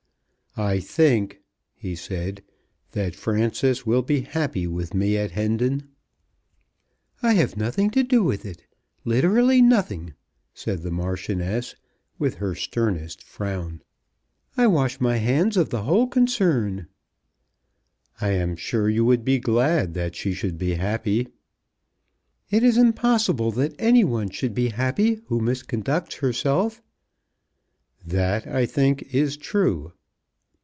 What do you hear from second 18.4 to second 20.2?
sure you would be glad that